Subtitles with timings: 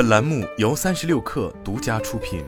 [0.00, 2.42] 本栏目由三十六氪独家出品。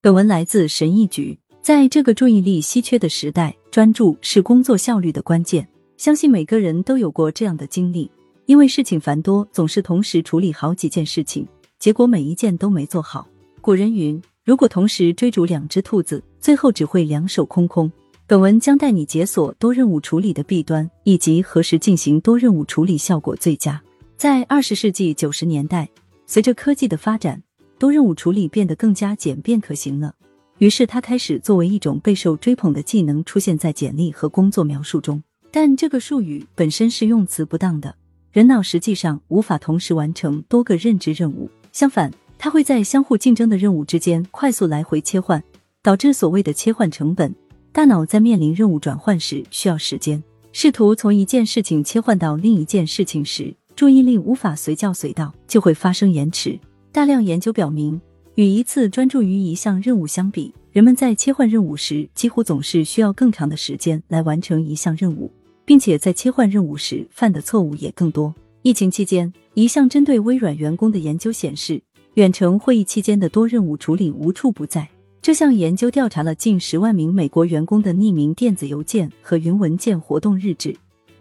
[0.00, 1.38] 本文来自神意局。
[1.60, 5.68] 在这个注意力稀缺的时代，专注是工作效率的关键。
[5.98, 8.10] 相信每个人都有过这样的经历，
[8.46, 11.46] 因为事情繁多，总是同时处理好几件事情，
[11.78, 13.28] 结果每一件都没做好。
[13.60, 17.92] 古人云：“如果同时追逐两只兔子，最后只会两手空空。”
[18.26, 23.82] 本文将带你解锁多任务处理的弊端，以及何时进行多任务处理效果最佳。
[24.16, 25.88] 在二十世纪九十年代，
[26.26, 27.42] 随着科技的发展，
[27.78, 30.14] 多任务处理变得更加简便可行了。
[30.58, 35.22] 于是，它开始作为一种备受追捧的技能出现在简历和工作描述中。
[35.50, 37.94] 但这个术语本身是用词不当的，
[38.30, 41.50] 人脑实际上无法同时完成多个认知任务。
[41.72, 45.42] 相反，它会在相互竞争的任务之间快速来回切换，
[45.82, 47.34] 导致所谓的切换成本。
[47.72, 50.22] 大脑在面临任务转换时需要时间，
[50.52, 56.58] 试图从一件事情切换到另一件事情时，注意力无法随叫随到，就会发生延迟。
[56.92, 58.00] 大量研究表明。
[58.34, 65.30] 与一次专注于一项任务相比，人们在切换任务时几乎总是需要更长的时间来完成一项任务，
[65.66, 68.34] 并且在切换任务时犯的错误也更多。
[68.62, 71.82] 疫情期间，一项针对微软员工的研究显示，
[72.14, 74.88] 远程会议期间的多任务处理无处不在。
[75.22, 80.74] 这项研究调查了近十万名美国员工的匿名电子邮件和云文件活动日志，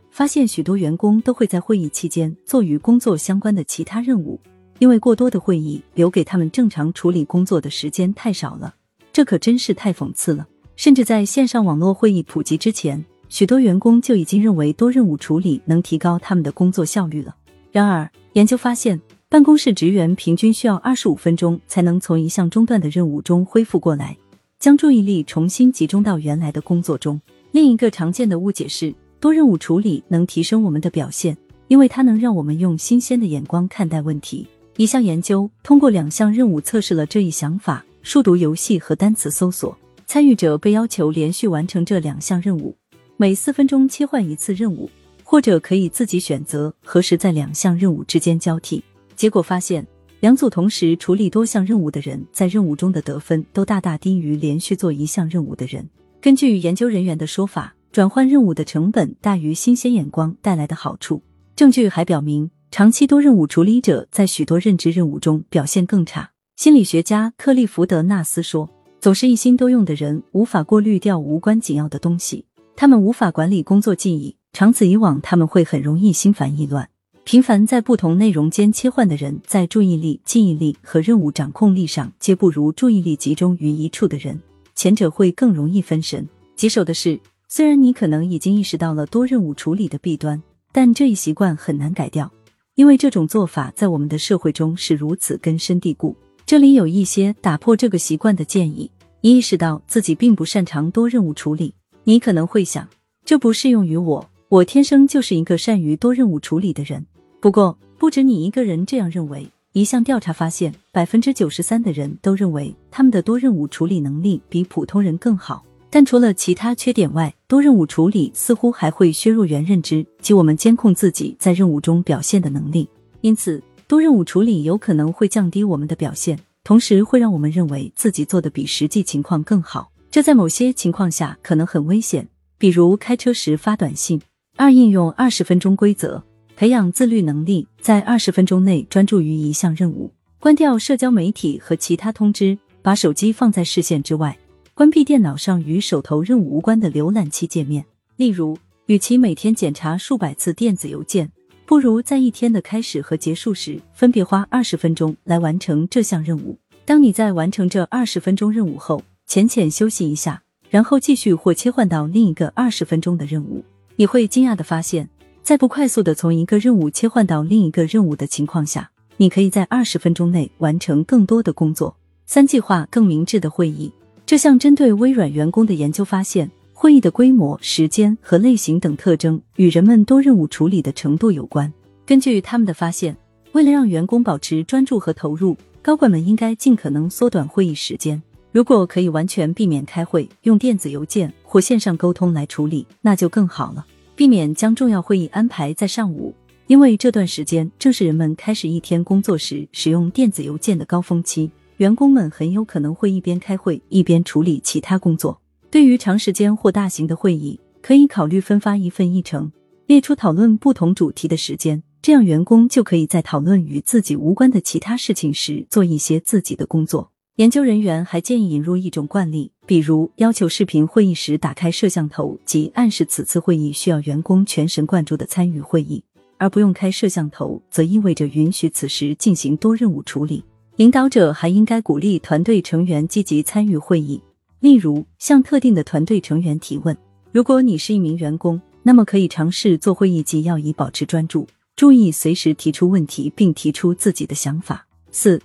[0.09, 4.41] 发现许多员工都会在会议期间做与工作相关的其他任务。
[4.79, 8.73] 因为过多的会议留给他们正常处理工作的时间太少了，
[9.13, 10.47] 这可真是太讽刺了。
[10.75, 17.35] 甚至在线上网络会议普及之前，许多员工就已经认为多任务处理能提高他们的工作效率了。
[17.71, 18.99] 然而，研究发现，
[19.31, 24.17] 办公室职员平均需要二十五分钟才能从一项中断的任务中恢复过来，
[24.59, 27.17] 将注意力重新集中到原来的工作中。
[27.51, 31.37] 另一个常见的误解是，多任务处理能提升我们的表现，
[31.69, 34.45] 因为它能让我们用新鲜的眼光看待问题。
[34.75, 39.73] 一项研究通过两项任务测试了这一想法：数独游戏和单词搜索。
[40.05, 42.75] 参与者被要求连续完成这两项任务，
[43.15, 44.89] 每四分钟切换一次任务，
[45.23, 48.83] 或者可以自己选择何时在两项任务之间交替。
[49.21, 49.85] 结果发现，
[50.19, 55.87] 两组同时处理多项任务的人在任务中的得分都大大低于连续做一项任务的人。
[56.19, 61.21] 根据研究人员的说法，转换任务的成本大于新鲜眼光带来的好处。
[61.55, 62.49] 证据还表明。
[62.71, 66.31] 长期多任务处理者在许多认知任务中表现更差。
[66.55, 68.67] 心理学家克利福德·纳斯说
[68.99, 72.45] ：“总是一心多用的人无法过滤掉无关紧要的东西，
[72.75, 76.89] 他们无法管理工作记忆，长此以往，他们会很容易心烦意乱。
[77.23, 84.37] 频繁在不同内容间切换的人，在注意力、记忆力和任务掌控力上皆不如注意力集中于一处的人。
[84.75, 86.27] 前者会更容易分神。
[86.55, 90.41] 棘手的是，虽然你可能已经意识到了多任务处理的弊端，
[90.73, 92.29] 但这一习惯很难改掉。”
[92.75, 96.15] 因为这种做法在我们的社会中是如此根深蒂固。
[96.45, 98.89] 这里有一些打破这个习惯的建议：
[99.21, 101.73] 一、意识到自己并不擅长多任务处理。
[102.03, 102.87] 你可能会想，
[103.23, 107.05] 这不适用于我，我天生就是一个善于多任务处理的人。
[107.41, 109.49] 不过，不止你一个人这样认为。
[109.73, 115.65] 一项调查发现，百分之九十三的人都认为他们的多任务处理能力比普通人更好。
[115.89, 122.87] 但除了其他缺点外，多任务处理似乎还会削弱原认知及我们监控自己在任务中表现的能力。
[123.21, 129.91] 因此，多任务处理有可能会降低我们的表现，同时会让我们认为自己做的比实际情况更好。
[130.11, 132.27] 这在某些情况下可能很危险，
[132.59, 134.21] 比如开车时发短信。
[134.57, 136.21] 二、应用二十分钟规则，
[136.61, 140.11] 培养自律能力，在二十分钟内专注于一项任务。
[140.39, 144.37] 关掉社交媒体和其他通知，把手机放在视线之外。
[144.75, 147.83] 关闭电脑上与手头任务无关的浏览器界面。
[148.15, 148.55] 例如，
[148.85, 151.31] 与其每天检查数百次电子邮件，
[151.65, 156.55] 不如在一天的开始和结束时分别花二十分钟来完成这项任务。
[156.85, 165.09] 当你在完成这二十分钟任务后，浅浅休息一下，然后继续或切换到另一个二十分钟的任务，你会惊讶的发现，
[165.43, 171.95] 在不快速的从一个任务切换到另一个任务的情况下，你可以在二十分钟内完成更多的工作。
[172.25, 173.91] 三、计划更明智的会议。
[174.25, 181.73] 这项针对微软员工的研究发现，会议的规模、时间和类型等特征与人们多任务处理的程度有关。
[182.05, 183.17] 根据他们的发现，
[183.51, 188.21] 为了让员工保持专注和投入，高管们应该尽可能缩短会议时间。
[188.51, 193.85] 如果可以完全避免开会，用电子邮件或线上沟通来处理，那就更好了。
[194.21, 196.31] 避免将重要会议安排在上午，
[196.67, 201.49] 因为这段时间正是人们开始一天工作时使用电子邮件的高峰期。
[201.77, 205.41] 员工们很有可能会一边开会一边处理其他工作。
[205.71, 209.51] 对于长时间或大型的会议，可以考虑分发一份议程，
[209.87, 217.10] 列出讨论不同主题的时间，这样员工就可以在讨论与自己无关的其他事情时做一些自己的工作。
[217.41, 226.03] 研究人员还建议引入一种惯例，比如要求视频会议时打开摄像头，即暗示此次会议需要员工全神贯注的参与会议，
[226.37, 230.43] 而不用开摄像头，则意味着允许此时进行多任务处理。
[230.75, 234.21] 领导者还应该鼓励团队成员积极参与会议，
[234.59, 236.95] 例如向特定的团队成员提问。
[237.31, 244.85] 如果你是一名员工，那么可以尝试做会议纪要以保持专注，注意随时提出问题并提出自己的想法。
[245.09, 245.41] 四。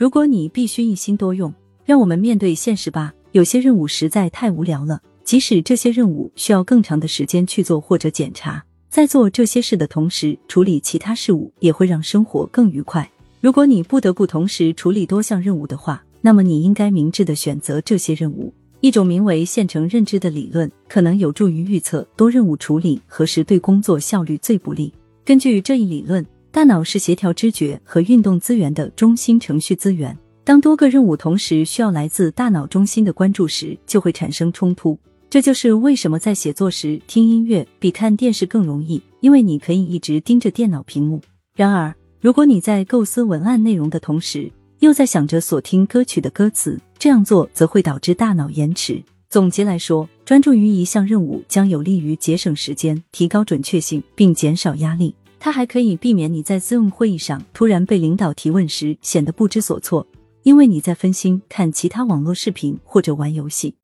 [0.00, 1.52] 如果你必须一心多用，
[1.84, 3.12] 让我们面对现实吧。
[3.32, 13.06] 有些任务实在太无聊了，即使这些任务需要更长的时间去做或者检查，在做这些事的同时处理其他事务，也会让生活更愉快。
[13.42, 18.50] 如果你不得不同时处理多项任务的话，那么你应该明智的选择这些任务。
[18.80, 24.90] 一种名为现成认知的理论，可能有助于预测多任务处理何时对工作效率最不利。
[25.26, 26.24] 根据这一理论。
[26.52, 30.16] 大脑是协调知觉和运动资源的中心程序资源。
[30.42, 34.98] 当多个任务同时需要来自大脑中心的关注时，就会产生冲突。
[35.28, 41.20] 这就是为什么在写作时听音乐比看电视更容易，因为你可以一直盯着电脑屏幕。
[41.54, 44.50] 然而，如果你在构思文案内容的同时，
[44.80, 49.00] 又在想着所听歌曲的歌词，这样做则会导致大脑延迟。
[49.28, 55.14] 总结来说，专注于一项任务将有利于节省时间、提高准确性，并减少压力。
[55.42, 60.06] 它还可以避免你在 Zoom 会议上突然被领导提问时显得不知所措，
[60.42, 63.74] 因为你在分心看其他网络视频或者玩游戏。